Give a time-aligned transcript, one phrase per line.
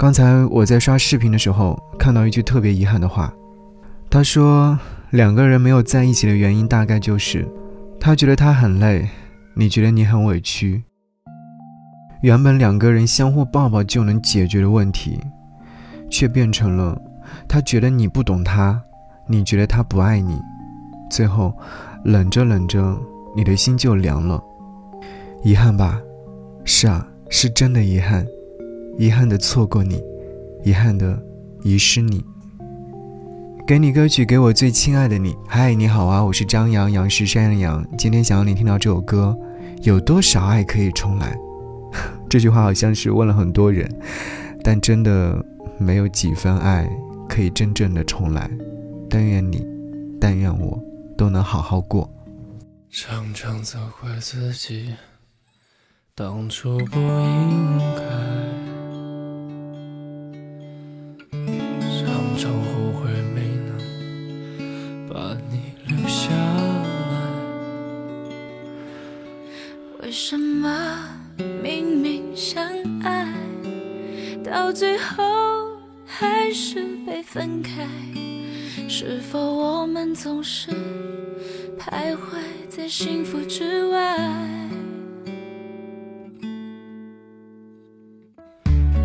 [0.00, 3.30] 刚才我在刷视频的时候，看到一句特别遗憾的话。
[4.08, 4.78] 他说，
[5.10, 7.46] 两个人没有在一起的原因，大概就是
[8.00, 9.06] 他觉得他很累，
[9.54, 10.82] 你觉得你很委屈。
[12.22, 15.20] 原本两个人相互抱抱就能解决的问题，
[16.08, 16.98] 却变成了
[17.46, 18.82] 他觉得你不懂他，
[19.28, 20.40] 你觉得他不爱你，
[21.10, 21.54] 最后
[22.04, 22.98] 冷着冷着，
[23.36, 24.42] 你的心就凉了。
[25.44, 26.00] 遗憾吧？
[26.64, 28.26] 是啊，是真的遗憾，
[29.00, 29.98] 遗憾的错过你，
[30.62, 31.18] 遗憾的
[31.62, 32.22] 遗失你。
[33.66, 35.34] 给你歌曲，给我最亲爱的你。
[35.48, 37.82] 嗨，你好啊，我是张扬，杨是山羊的羊。
[37.96, 39.34] 今天想要你听到这首歌，
[39.84, 41.34] 有多少爱可以重来？
[42.28, 43.90] 这句话好像是问了很多人，
[44.62, 45.42] 但真的
[45.78, 46.86] 没有几分爱
[47.26, 48.50] 可以真正的重来。
[49.08, 49.66] 但愿你，
[50.20, 50.78] 但愿我，
[51.16, 52.12] 都能好好过。
[52.90, 54.92] 常常责怪自己，
[56.14, 58.09] 当初不应该。
[70.10, 71.08] 为什么
[71.62, 72.68] 明明相
[73.00, 73.32] 爱，
[74.42, 75.22] 到最后
[76.04, 77.86] 还是被分开？
[78.88, 80.72] 是否我们总是
[81.78, 84.18] 徘徊在幸福之外？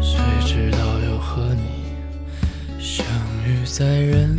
[0.00, 3.04] 谁知道又和你相
[3.46, 4.38] 遇在人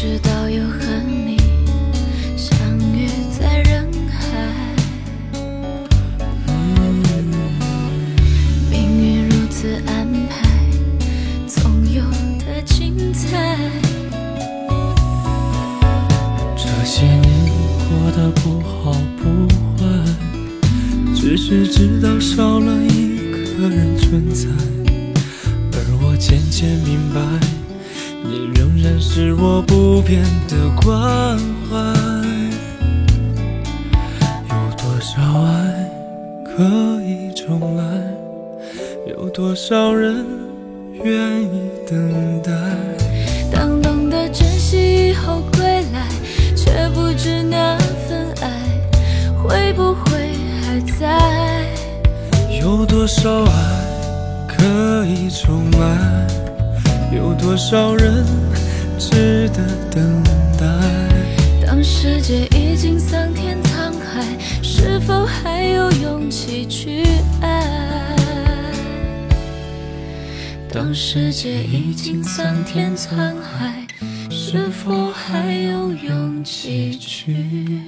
[0.00, 1.36] 直到又和你
[2.36, 2.56] 相
[2.94, 4.16] 遇在人海？
[8.70, 10.46] 命运如此安排，
[11.48, 12.00] 总有
[12.46, 13.58] 的精彩。
[16.56, 17.28] 这些年
[17.88, 19.48] 过得不好不
[19.82, 19.84] 坏，
[21.12, 24.46] 只是知道少了一个人存在，
[25.72, 27.27] 而我渐渐明白。
[29.20, 31.36] 是我不变的关
[31.68, 31.76] 怀。
[34.48, 35.90] 有多少爱
[36.44, 37.82] 可以重来？
[39.08, 40.24] 有多少人
[41.02, 42.52] 愿意等待？
[43.52, 46.06] 当懂得珍惜以后归来，
[46.54, 47.76] 却不知那
[48.08, 48.48] 份爱
[49.42, 50.30] 会不会
[50.62, 51.66] 还在？
[52.62, 53.50] 有多少爱
[54.46, 56.28] 可以重来？
[57.12, 58.24] 有多少人
[58.98, 60.22] 值得等
[60.58, 60.66] 待？
[61.64, 64.24] 当世界已经桑田沧海，
[64.62, 67.04] 是否还有勇气去
[67.40, 68.16] 爱？
[70.72, 73.86] 当世界已经桑田沧海，
[74.30, 77.80] 是否还有勇气去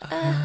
[0.00, 0.43] 爱？